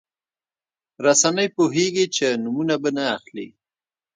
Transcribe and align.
رسنۍ 1.05 1.47
پوهېږي 1.55 2.05
چې 2.15 2.27
د 2.33 2.39
نومونه 2.43 2.75
به 2.81 2.89
نه 2.97 3.03
اخلي. 3.15 3.47